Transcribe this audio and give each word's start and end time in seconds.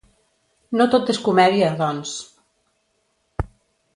No 0.79 0.87
tot 0.93 1.11
és 1.15 1.19
comèdia, 1.27 1.69
doncs. 1.83 2.15